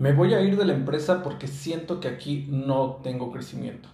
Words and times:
Me 0.00 0.14
voy 0.14 0.32
a 0.32 0.40
ir 0.40 0.56
de 0.56 0.64
la 0.64 0.72
empresa 0.72 1.22
porque 1.22 1.46
siento 1.46 2.00
que 2.00 2.08
aquí 2.08 2.46
no 2.48 3.00
tengo 3.02 3.30
crecimiento. 3.30 3.90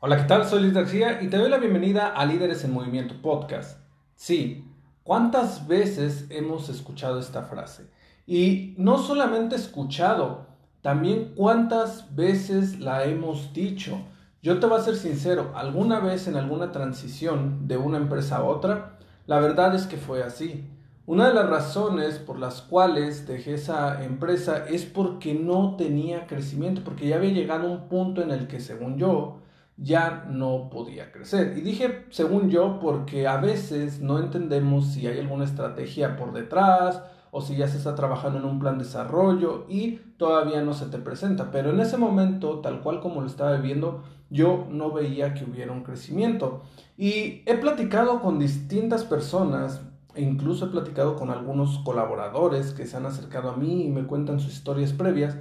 Hola, 0.00 0.16
¿qué 0.16 0.24
tal? 0.24 0.44
Soy 0.48 0.62
Luis 0.62 0.74
García 0.74 1.22
y 1.22 1.28
te 1.28 1.36
doy 1.36 1.48
la 1.48 1.58
bienvenida 1.58 2.08
a 2.08 2.26
Líderes 2.26 2.64
en 2.64 2.72
Movimiento 2.72 3.22
Podcast. 3.22 3.78
Sí, 4.16 4.64
¿cuántas 5.04 5.68
veces 5.68 6.26
hemos 6.30 6.68
escuchado 6.70 7.20
esta 7.20 7.44
frase? 7.44 7.88
Y 8.26 8.74
no 8.78 8.98
solamente 8.98 9.54
escuchado, 9.54 10.48
también 10.82 11.34
cuántas 11.36 12.16
veces 12.16 12.80
la 12.80 13.04
hemos 13.04 13.52
dicho. 13.52 14.00
Yo 14.42 14.58
te 14.58 14.66
voy 14.66 14.80
a 14.80 14.82
ser 14.82 14.96
sincero, 14.96 15.52
alguna 15.54 16.00
vez 16.00 16.26
en 16.26 16.34
alguna 16.34 16.72
transición 16.72 17.68
de 17.68 17.76
una 17.76 17.98
empresa 17.98 18.38
a 18.38 18.42
otra, 18.42 18.98
la 19.28 19.38
verdad 19.38 19.72
es 19.76 19.86
que 19.86 19.98
fue 19.98 20.24
así. 20.24 20.68
Una 21.06 21.28
de 21.28 21.34
las 21.34 21.48
razones 21.48 22.18
por 22.18 22.40
las 22.40 22.62
cuales 22.62 23.28
dejé 23.28 23.54
esa 23.54 24.02
empresa 24.02 24.66
es 24.68 24.84
porque 24.84 25.34
no 25.34 25.76
tenía 25.76 26.26
crecimiento, 26.26 26.82
porque 26.82 27.06
ya 27.06 27.14
había 27.14 27.30
llegado 27.30 27.70
un 27.70 27.88
punto 27.88 28.22
en 28.22 28.32
el 28.32 28.48
que 28.48 28.58
según 28.58 28.98
yo 28.98 29.38
ya 29.76 30.26
no 30.28 30.68
podía 30.68 31.12
crecer. 31.12 31.56
Y 31.56 31.60
dije 31.60 32.06
según 32.10 32.50
yo 32.50 32.80
porque 32.80 33.28
a 33.28 33.36
veces 33.36 34.00
no 34.00 34.18
entendemos 34.18 34.88
si 34.88 35.06
hay 35.06 35.20
alguna 35.20 35.44
estrategia 35.44 36.16
por 36.16 36.32
detrás 36.32 37.00
o 37.30 37.40
si 37.40 37.54
ya 37.54 37.68
se 37.68 37.78
está 37.78 37.94
trabajando 37.94 38.40
en 38.40 38.44
un 38.44 38.58
plan 38.58 38.76
de 38.76 38.82
desarrollo 38.82 39.64
y 39.68 39.98
todavía 40.16 40.60
no 40.62 40.74
se 40.74 40.86
te 40.86 40.98
presenta. 40.98 41.52
Pero 41.52 41.70
en 41.70 41.78
ese 41.78 41.98
momento, 41.98 42.58
tal 42.58 42.80
cual 42.80 42.98
como 42.98 43.20
lo 43.20 43.28
estaba 43.28 43.56
viviendo, 43.56 44.02
yo 44.28 44.66
no 44.70 44.90
veía 44.90 45.34
que 45.34 45.44
hubiera 45.44 45.70
un 45.70 45.84
crecimiento. 45.84 46.62
Y 46.96 47.44
he 47.46 47.56
platicado 47.60 48.20
con 48.22 48.40
distintas 48.40 49.04
personas 49.04 49.82
incluso 50.16 50.66
he 50.66 50.70
platicado 50.70 51.16
con 51.16 51.30
algunos 51.30 51.78
colaboradores 51.80 52.72
que 52.72 52.86
se 52.86 52.96
han 52.96 53.06
acercado 53.06 53.50
a 53.50 53.56
mí 53.56 53.84
y 53.84 53.90
me 53.90 54.06
cuentan 54.06 54.40
sus 54.40 54.52
historias 54.52 54.92
previas. 54.92 55.36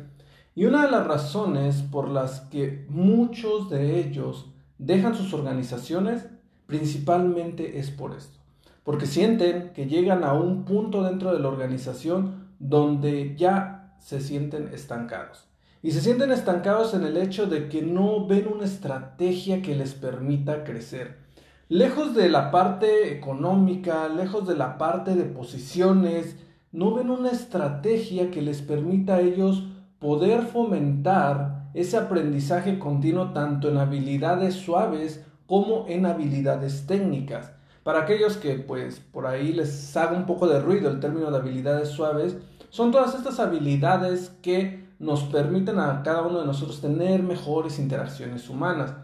Y 0.56 0.66
una 0.66 0.86
de 0.86 0.92
las 0.92 1.06
razones 1.06 1.82
por 1.82 2.10
las 2.10 2.42
que 2.42 2.86
muchos 2.90 3.70
de 3.70 4.00
ellos 4.00 4.48
dejan 4.78 5.16
sus 5.16 5.34
organizaciones 5.34 6.28
principalmente 6.66 7.80
es 7.80 7.92
por 7.92 8.16
esto. 8.16 8.40
Porque 8.84 9.06
sienten 9.06 9.72
que 9.74 9.88
llegan 9.88 10.24
a 10.24 10.34
un 10.34 10.64
punto 10.66 11.04
dentro 11.04 11.34
de 11.34 11.40
la 11.40 11.48
organización 11.48 12.50
donde 12.60 13.36
ya 13.36 13.96
se 14.00 14.22
sienten 14.22 14.70
estancados. 14.74 15.46
Y 15.82 15.92
se 15.92 16.02
sienten 16.02 16.32
estancados 16.32 16.94
en 16.94 17.04
el 17.04 17.18
hecho 17.18 17.48
de 17.48 17.68
que 17.70 17.82
no 17.82 18.26
ven 18.26 18.48
una 18.48 18.66
estrategia 18.66 19.62
que 19.62 19.76
les 19.76 19.94
permita 19.94 20.64
crecer 20.64 21.25
lejos 21.70 22.14
de 22.14 22.30
la 22.30 22.52
parte 22.52 23.12
económica, 23.14 24.08
lejos 24.08 24.48
de 24.48 24.56
la 24.56 24.78
parte 24.78 25.16
de 25.16 25.24
posiciones, 25.24 26.38
no 26.72 26.94
ven 26.94 27.10
una 27.10 27.32
estrategia 27.32 28.32
que 28.32 28.42
les 28.42 28.62
permita 28.62 29.16
a 29.16 29.22
ellos 29.22 29.64
poder 30.00 30.44
fomentar 30.44 31.70
ese 31.74 31.98
aprendizaje 31.98 32.80
continuo 32.80 33.32
tanto 33.32 33.70
en 33.70 33.78
habilidades 33.78 34.56
suaves 34.56 35.26
como 35.46 35.86
en 35.88 36.06
habilidades 36.06 36.86
técnicas. 36.86 37.52
Para 37.84 38.02
aquellos 38.02 38.38
que 38.38 38.56
pues 38.56 39.00
por 39.00 39.28
ahí 39.28 39.54
les 39.54 39.96
haga 39.96 40.18
un 40.18 40.26
poco 40.26 40.48
de 40.48 40.60
ruido 40.60 40.90
el 40.90 41.00
término 41.00 41.32
de 41.32 41.38
habilidades 41.38 41.90
suaves, 41.90 42.38
son 42.70 42.92
todas 42.92 43.16
estas 43.16 43.40
habilidades 43.40 44.30
que 44.42 44.86
nos 45.00 45.24
permiten 45.24 45.80
a 45.80 46.02
cada 46.04 46.24
uno 46.24 46.40
de 46.40 46.46
nosotros 46.46 46.82
tener 46.82 47.22
mejores 47.22 47.80
interacciones 47.80 48.50
humanas. 48.50 48.96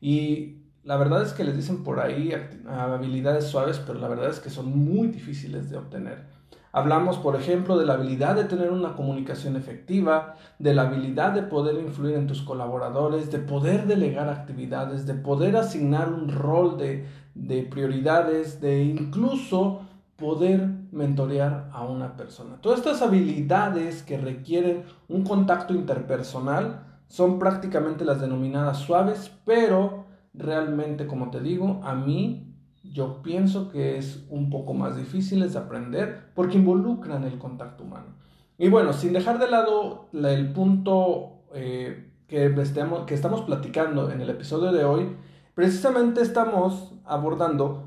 Y 0.00 0.59
la 0.84 0.96
verdad 0.96 1.22
es 1.22 1.32
que 1.32 1.44
les 1.44 1.56
dicen 1.56 1.84
por 1.84 2.00
ahí 2.00 2.32
habilidades 2.68 3.44
suaves, 3.44 3.80
pero 3.86 3.98
la 3.98 4.08
verdad 4.08 4.30
es 4.30 4.40
que 4.40 4.50
son 4.50 4.76
muy 4.76 5.08
difíciles 5.08 5.70
de 5.70 5.76
obtener. 5.76 6.24
Hablamos, 6.72 7.18
por 7.18 7.34
ejemplo, 7.34 7.76
de 7.76 7.84
la 7.84 7.94
habilidad 7.94 8.36
de 8.36 8.44
tener 8.44 8.70
una 8.70 8.94
comunicación 8.94 9.56
efectiva, 9.56 10.36
de 10.60 10.72
la 10.72 10.82
habilidad 10.82 11.32
de 11.32 11.42
poder 11.42 11.74
influir 11.74 12.14
en 12.14 12.28
tus 12.28 12.42
colaboradores, 12.42 13.30
de 13.32 13.40
poder 13.40 13.86
delegar 13.86 14.28
actividades, 14.28 15.04
de 15.04 15.14
poder 15.14 15.56
asignar 15.56 16.12
un 16.12 16.28
rol 16.28 16.78
de, 16.78 17.06
de 17.34 17.62
prioridades, 17.64 18.60
de 18.60 18.84
incluso 18.84 19.80
poder 20.16 20.68
mentorear 20.92 21.70
a 21.72 21.84
una 21.84 22.16
persona. 22.16 22.60
Todas 22.60 22.78
estas 22.78 23.02
habilidades 23.02 24.04
que 24.04 24.18
requieren 24.18 24.84
un 25.08 25.24
contacto 25.24 25.74
interpersonal 25.74 26.84
son 27.08 27.40
prácticamente 27.40 28.04
las 28.04 28.20
denominadas 28.20 28.78
suaves, 28.78 29.32
pero 29.44 29.99
realmente, 30.34 31.06
como 31.06 31.30
te 31.30 31.40
digo, 31.40 31.80
a 31.84 31.94
mí 31.94 32.54
yo 32.82 33.22
pienso 33.22 33.70
que 33.70 33.98
es 33.98 34.24
un 34.30 34.50
poco 34.50 34.74
más 34.74 34.96
difíciles 34.96 35.52
de 35.52 35.58
aprender 35.58 36.30
porque 36.34 36.58
involucran 36.58 37.24
el 37.24 37.38
contacto 37.38 37.84
humano. 37.84 38.14
Y 38.58 38.68
bueno, 38.68 38.92
sin 38.92 39.12
dejar 39.12 39.38
de 39.38 39.50
lado 39.50 40.08
el 40.12 40.52
punto 40.52 41.42
eh, 41.54 42.10
que, 42.28 42.46
estemos, 42.60 43.06
que 43.06 43.14
estamos 43.14 43.42
platicando 43.42 44.10
en 44.10 44.20
el 44.20 44.30
episodio 44.30 44.72
de 44.72 44.84
hoy, 44.84 45.16
precisamente 45.54 46.20
estamos 46.20 46.92
abordando 47.04 47.84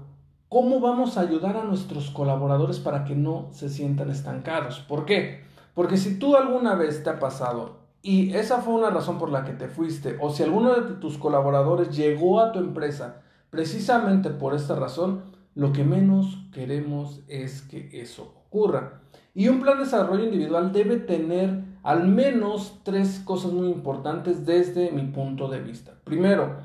cómo 0.49 0.79
vamos 0.79 1.17
a 1.17 1.21
ayudar 1.21 1.57
a 1.57 1.63
nuestros 1.63 2.09
colaboradores 2.11 2.79
para 2.79 3.05
que 3.05 3.15
no 3.15 3.49
se 3.51 3.69
sientan 3.69 4.09
estancados. 4.09 4.79
¿Por 4.79 5.05
qué? 5.05 5.43
Porque 5.73 5.97
si 5.97 6.19
tú 6.19 6.35
alguna 6.35 6.75
vez 6.75 7.03
te 7.03 7.09
ha 7.09 7.19
pasado 7.19 7.82
y 8.05 8.35
esa 8.35 8.61
fue 8.61 8.73
una 8.73 8.89
razón 8.89 9.17
por 9.17 9.31
la 9.31 9.45
que 9.45 9.53
te 9.53 9.69
fuiste, 9.69 10.17
o 10.19 10.29
si 10.29 10.43
alguno 10.43 10.75
de 10.75 10.95
tus 10.95 11.17
colaboradores 11.17 11.95
llegó 11.95 12.41
a 12.41 12.51
tu 12.51 12.59
empresa 12.59 13.21
precisamente 13.49 14.29
por 14.29 14.53
esta 14.53 14.75
razón, 14.75 15.21
lo 15.55 15.71
que 15.71 15.85
menos 15.85 16.37
queremos 16.51 17.21
es 17.29 17.61
que 17.61 18.01
eso 18.01 18.33
ocurra. 18.45 19.01
Y 19.33 19.47
un 19.47 19.61
plan 19.61 19.77
de 19.77 19.85
desarrollo 19.85 20.25
individual 20.25 20.73
debe 20.73 20.97
tener 20.97 21.63
al 21.81 22.07
menos 22.07 22.81
tres 22.83 23.21
cosas 23.23 23.53
muy 23.53 23.69
importantes 23.69 24.45
desde 24.45 24.91
mi 24.91 25.03
punto 25.03 25.47
de 25.47 25.61
vista. 25.61 25.93
Primero, 26.03 26.57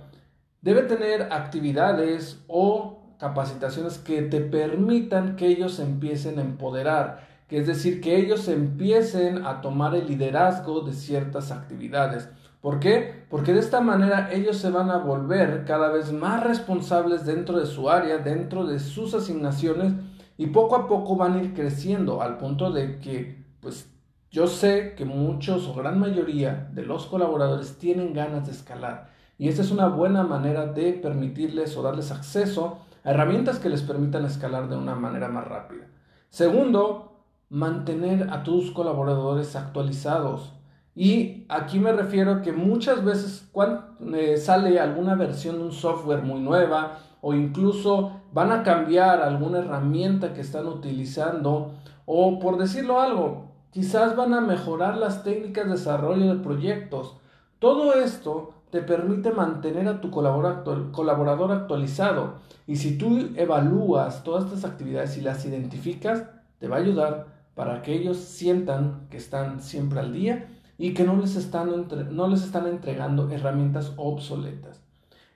debe 0.60 0.82
tener 0.82 1.32
actividades 1.32 2.42
o 2.48 3.14
capacitaciones 3.20 3.98
que 3.98 4.22
te 4.22 4.40
permitan 4.40 5.36
que 5.36 5.46
ellos 5.46 5.78
empiecen 5.78 6.40
a 6.40 6.42
empoderar, 6.42 7.28
que 7.48 7.58
es 7.58 7.66
decir, 7.66 8.00
que 8.00 8.16
ellos 8.16 8.46
empiecen 8.48 9.46
a 9.46 9.60
tomar 9.60 9.94
el 9.94 10.06
liderazgo 10.06 10.82
de 10.82 10.92
ciertas 10.92 11.50
actividades. 11.50 12.28
¿Por 12.60 12.80
qué? 12.80 13.24
Porque 13.30 13.52
de 13.52 13.60
esta 13.60 13.80
manera 13.80 14.30
ellos 14.32 14.58
se 14.58 14.70
van 14.70 14.90
a 14.90 14.98
volver 14.98 15.64
cada 15.64 15.88
vez 15.88 16.12
más 16.12 16.42
responsables 16.44 17.24
dentro 17.24 17.58
de 17.58 17.66
su 17.66 17.88
área, 17.88 18.18
dentro 18.18 18.66
de 18.66 18.78
sus 18.78 19.14
asignaciones 19.14 19.92
y 20.36 20.48
poco 20.48 20.76
a 20.76 20.86
poco 20.86 21.16
van 21.16 21.34
a 21.34 21.42
ir 21.42 21.54
creciendo 21.54 22.20
al 22.20 22.36
punto 22.36 22.70
de 22.70 22.98
que, 22.98 23.44
pues, 23.60 23.90
yo 24.30 24.46
sé 24.46 24.94
que 24.96 25.04
muchos 25.06 25.66
o 25.66 25.74
gran 25.74 25.98
mayoría 25.98 26.68
de 26.74 26.82
los 26.82 27.06
colaboradores 27.06 27.78
tienen 27.78 28.12
ganas 28.12 28.46
de 28.46 28.52
escalar 28.52 29.08
y 29.38 29.48
esta 29.48 29.62
es 29.62 29.70
una 29.70 29.86
buena 29.86 30.24
manera 30.24 30.66
de 30.66 30.92
permitirles 30.92 31.76
o 31.76 31.82
darles 31.82 32.10
acceso 32.10 32.80
a 33.04 33.10
herramientas 33.12 33.60
que 33.60 33.68
les 33.68 33.82
permitan 33.82 34.24
escalar 34.24 34.68
de 34.68 34.76
una 34.76 34.96
manera 34.96 35.28
más 35.28 35.46
rápida. 35.46 35.86
Segundo, 36.28 37.17
mantener 37.50 38.30
a 38.30 38.42
tus 38.42 38.70
colaboradores 38.70 39.56
actualizados. 39.56 40.52
Y 40.94 41.44
aquí 41.48 41.78
me 41.78 41.92
refiero 41.92 42.42
que 42.42 42.52
muchas 42.52 43.04
veces 43.04 43.48
cuando 43.52 43.84
eh, 44.14 44.36
sale 44.36 44.80
alguna 44.80 45.14
versión 45.14 45.58
de 45.58 45.64
un 45.64 45.72
software 45.72 46.22
muy 46.22 46.40
nueva 46.40 46.98
o 47.20 47.34
incluso 47.34 48.20
van 48.32 48.50
a 48.52 48.62
cambiar 48.62 49.22
alguna 49.22 49.58
herramienta 49.58 50.34
que 50.34 50.40
están 50.40 50.66
utilizando 50.66 51.72
o 52.04 52.38
por 52.38 52.58
decirlo 52.58 53.00
algo, 53.00 53.44
quizás 53.70 54.16
van 54.16 54.34
a 54.34 54.40
mejorar 54.40 54.96
las 54.96 55.22
técnicas 55.22 55.66
de 55.66 55.72
desarrollo 55.72 56.34
de 56.34 56.42
proyectos. 56.42 57.16
Todo 57.58 57.94
esto 57.94 58.54
te 58.70 58.82
permite 58.82 59.30
mantener 59.30 59.88
a 59.88 60.00
tu 60.00 60.10
colaborador 60.10 61.52
actualizado 61.52 62.34
y 62.66 62.76
si 62.76 62.98
tú 62.98 63.30
evalúas 63.36 64.24
todas 64.24 64.44
estas 64.44 64.64
actividades 64.64 65.16
y 65.16 65.22
las 65.22 65.44
identificas, 65.44 66.24
te 66.58 66.68
va 66.68 66.76
a 66.76 66.80
ayudar 66.80 67.37
para 67.58 67.82
que 67.82 67.92
ellos 67.92 68.18
sientan 68.18 69.08
que 69.10 69.16
están 69.16 69.60
siempre 69.60 69.98
al 69.98 70.12
día 70.12 70.46
y 70.78 70.94
que 70.94 71.02
no 71.02 71.16
les 71.16 71.34
están, 71.34 71.88
no 72.12 72.28
les 72.28 72.44
están 72.44 72.68
entregando 72.68 73.28
herramientas 73.30 73.94
obsoletas. 73.96 74.80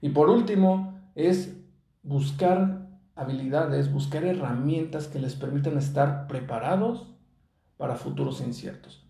Y 0.00 0.10
por 0.10 0.30
último, 0.30 0.94
es 1.16 1.56
buscar 2.04 2.86
habilidades, 3.16 3.92
buscar 3.92 4.22
herramientas 4.22 5.08
que 5.08 5.18
les 5.18 5.34
permitan 5.34 5.76
estar 5.76 6.28
preparados 6.28 7.08
para 7.76 7.96
futuros 7.96 8.40
inciertos. 8.40 9.04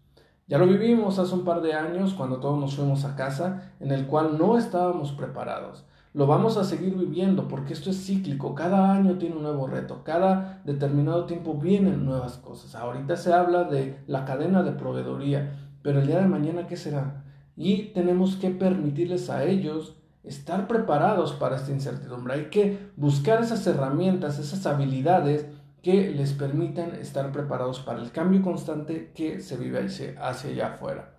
Ya 0.47 0.56
lo 0.56 0.67
vivimos 0.67 1.19
hace 1.19 1.35
un 1.35 1.44
par 1.44 1.61
de 1.61 1.75
años 1.75 2.14
cuando 2.14 2.41
todos 2.41 2.59
nos 2.59 2.76
fuimos 2.76 3.05
a 3.05 3.14
casa, 3.14 3.75
en 3.79 3.93
el 3.93 4.06
cual 4.06 4.38
no 4.38 4.56
estábamos 4.56 5.12
preparados. 5.12 5.85
Lo 6.14 6.26
vamos 6.26 6.59
a 6.59 6.64
seguir 6.64 6.94
viviendo 6.94 7.49
porque 7.49 7.73
esto 7.73 7.88
es 7.88 8.05
cíclico, 8.05 8.55
cada 8.55 8.93
año 8.93 9.17
tiene 9.17 9.37
un 9.37 9.44
nuevo 9.44 9.67
reto, 9.67 10.05
cada 10.05 10.61
determinado 10.67 11.25
tiempo 11.25 11.55
vienen 11.55 12.05
nuevas 12.05 12.37
cosas. 12.37 12.75
Ahorita 12.75 13.17
se 13.17 13.32
habla 13.32 13.64
de 13.64 13.99
la 14.06 14.26
cadena 14.26 14.62
de 14.62 14.73
proveeduría, 14.73 15.56
pero 15.81 16.00
el 16.00 16.06
día 16.06 16.20
de 16.20 16.29
mañana, 16.29 16.67
¿qué 16.67 16.76
será? 16.76 17.25
Y 17.56 17.93
tenemos 17.94 18.37
que 18.37 18.50
permitirles 18.50 19.31
a 19.31 19.44
ellos 19.44 19.97
estar 20.23 20.69
preparados 20.69 21.32
para 21.32 21.56
esta 21.56 21.73
incertidumbre. 21.73 22.35
Hay 22.35 22.44
que 22.50 22.91
buscar 22.97 23.43
esas 23.43 23.67
herramientas, 23.67 24.38
esas 24.38 24.67
habilidades 24.67 25.47
que 25.82 26.11
les 26.11 26.35
permitan 26.35 26.94
estar 26.94 27.32
preparados 27.32 27.81
para 27.81 28.03
el 28.03 28.12
cambio 28.12 28.43
constante 28.43 29.12
que 29.14 29.41
se 29.41 29.56
vive 29.56 29.81
hacia, 29.81 30.14
allá 30.29 30.75
afuera. 30.75 31.12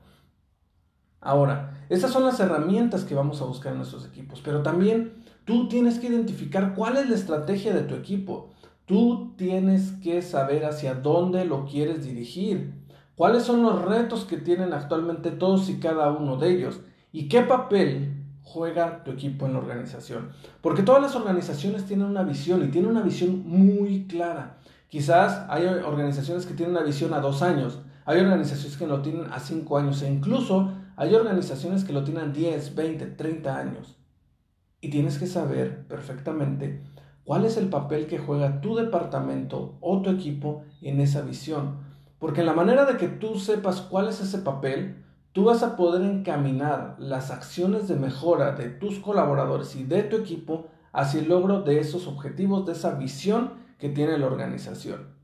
Ahora, 1.23 1.85
estas 1.89 2.11
son 2.11 2.25
las 2.25 2.39
herramientas 2.39 3.05
que 3.05 3.15
vamos 3.15 3.41
a 3.41 3.45
buscar 3.45 3.71
en 3.71 3.77
nuestros 3.79 4.05
equipos, 4.05 4.41
pero 4.43 4.61
también 4.61 5.13
tú 5.45 5.69
tienes 5.69 5.97
que 5.99 6.07
identificar 6.07 6.75
cuál 6.75 6.97
es 6.97 7.09
la 7.09 7.15
estrategia 7.15 7.73
de 7.73 7.83
tu 7.83 7.95
equipo. 7.95 8.49
Tú 8.85 9.33
tienes 9.37 9.93
que 10.03 10.21
saber 10.21 10.65
hacia 10.65 10.95
dónde 10.95 11.45
lo 11.45 11.65
quieres 11.65 12.03
dirigir, 12.03 12.73
cuáles 13.15 13.43
son 13.43 13.63
los 13.63 13.81
retos 13.83 14.25
que 14.25 14.37
tienen 14.37 14.73
actualmente 14.73 15.31
todos 15.31 15.69
y 15.69 15.79
cada 15.79 16.11
uno 16.11 16.35
de 16.35 16.51
ellos 16.51 16.81
y 17.13 17.29
qué 17.29 17.41
papel 17.41 18.23
juega 18.41 19.03
tu 19.05 19.11
equipo 19.11 19.45
en 19.45 19.53
la 19.53 19.59
organización. 19.59 20.31
Porque 20.61 20.83
todas 20.83 21.01
las 21.01 21.15
organizaciones 21.15 21.85
tienen 21.85 22.07
una 22.07 22.23
visión 22.23 22.63
y 22.63 22.67
tienen 22.67 22.91
una 22.91 23.01
visión 23.01 23.47
muy 23.47 24.05
clara. 24.07 24.57
Quizás 24.89 25.45
hay 25.49 25.65
organizaciones 25.65 26.45
que 26.45 26.53
tienen 26.53 26.75
una 26.75 26.85
visión 26.85 27.13
a 27.13 27.19
dos 27.19 27.41
años, 27.41 27.79
hay 28.05 28.19
organizaciones 28.19 28.77
que 28.77 28.87
lo 28.87 29.01
tienen 29.01 29.31
a 29.31 29.39
cinco 29.39 29.77
años 29.77 30.01
e 30.01 30.11
incluso 30.11 30.71
hay 30.95 31.15
organizaciones 31.15 31.83
que 31.83 31.93
lo 31.93 32.03
tienen 32.03 32.29
a 32.29 32.33
10, 32.33 32.75
20, 32.75 33.05
30 33.07 33.57
años. 33.57 33.97
Y 34.81 34.89
tienes 34.89 35.17
que 35.17 35.27
saber 35.27 35.87
perfectamente 35.87 36.83
cuál 37.23 37.45
es 37.45 37.57
el 37.57 37.69
papel 37.69 38.07
que 38.07 38.19
juega 38.19 38.61
tu 38.61 38.75
departamento 38.75 39.77
o 39.79 40.01
tu 40.01 40.09
equipo 40.09 40.63
en 40.81 40.99
esa 40.99 41.21
visión. 41.21 41.77
Porque 42.19 42.41
en 42.41 42.47
la 42.47 42.53
manera 42.53 42.85
de 42.85 42.97
que 42.97 43.07
tú 43.07 43.39
sepas 43.39 43.81
cuál 43.81 44.09
es 44.09 44.21
ese 44.21 44.39
papel, 44.39 45.03
tú 45.31 45.45
vas 45.45 45.63
a 45.63 45.75
poder 45.75 46.03
encaminar 46.03 46.95
las 46.99 47.31
acciones 47.31 47.87
de 47.87 47.95
mejora 47.95 48.51
de 48.51 48.69
tus 48.69 48.99
colaboradores 48.99 49.75
y 49.75 49.83
de 49.83 50.03
tu 50.03 50.17
equipo 50.17 50.67
hacia 50.91 51.21
el 51.21 51.29
logro 51.29 51.61
de 51.61 51.79
esos 51.79 52.07
objetivos, 52.07 52.65
de 52.65 52.73
esa 52.73 52.95
visión 52.95 53.53
que 53.79 53.89
tiene 53.89 54.17
la 54.17 54.27
organización. 54.27 55.15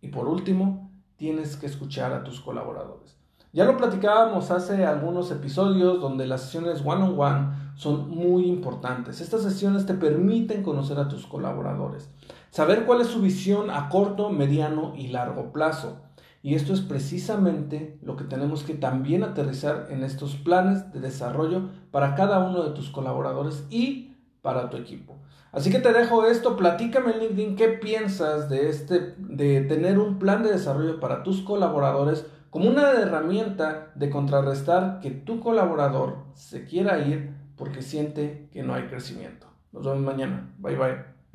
Y 0.00 0.08
por 0.08 0.28
último, 0.28 0.87
tienes 1.18 1.56
que 1.56 1.66
escuchar 1.66 2.14
a 2.14 2.24
tus 2.24 2.40
colaboradores. 2.40 3.18
Ya 3.52 3.66
lo 3.66 3.76
platicábamos 3.76 4.50
hace 4.50 4.86
algunos 4.86 5.30
episodios 5.30 6.00
donde 6.00 6.26
las 6.26 6.42
sesiones 6.42 6.80
one-on-one 6.84 7.74
son 7.76 8.08
muy 8.08 8.46
importantes. 8.46 9.20
Estas 9.20 9.42
sesiones 9.42 9.84
te 9.84 9.94
permiten 9.94 10.62
conocer 10.62 10.98
a 10.98 11.08
tus 11.08 11.26
colaboradores, 11.26 12.10
saber 12.50 12.86
cuál 12.86 13.02
es 13.02 13.08
su 13.08 13.20
visión 13.20 13.70
a 13.70 13.90
corto, 13.90 14.30
mediano 14.30 14.94
y 14.96 15.08
largo 15.08 15.52
plazo 15.52 16.08
y 16.42 16.54
esto 16.54 16.72
es 16.72 16.80
precisamente 16.80 17.98
lo 18.00 18.16
que 18.16 18.24
tenemos 18.24 18.62
que 18.62 18.74
también 18.74 19.24
aterrizar 19.24 19.88
en 19.90 20.04
estos 20.04 20.36
planes 20.36 20.92
de 20.92 21.00
desarrollo 21.00 21.68
para 21.90 22.14
cada 22.14 22.38
uno 22.38 22.62
de 22.62 22.70
tus 22.70 22.90
colaboradores 22.90 23.66
y 23.70 24.16
para 24.40 24.70
tu 24.70 24.76
equipo. 24.76 25.16
Así 25.52 25.70
que 25.70 25.78
te 25.78 25.92
dejo 25.92 26.26
esto, 26.26 26.56
platícame 26.56 27.12
en 27.12 27.20
LinkedIn 27.20 27.56
qué 27.56 27.68
piensas 27.68 28.48
de 28.48 28.68
este 28.68 29.14
de 29.18 29.62
tener 29.62 29.98
un 29.98 30.18
plan 30.18 30.42
de 30.42 30.52
desarrollo 30.52 31.00
para 31.00 31.22
tus 31.22 31.40
colaboradores 31.40 32.26
como 32.50 32.68
una 32.68 32.92
herramienta 32.92 33.92
de 33.94 34.10
contrarrestar 34.10 35.00
que 35.00 35.10
tu 35.10 35.40
colaborador 35.40 36.18
se 36.34 36.64
quiera 36.64 36.98
ir 36.98 37.34
porque 37.56 37.82
siente 37.82 38.48
que 38.52 38.62
no 38.62 38.74
hay 38.74 38.84
crecimiento. 38.84 39.46
Nos 39.72 39.84
vemos 39.84 40.00
mañana. 40.00 40.54
Bye 40.58 40.76
bye. 40.76 41.17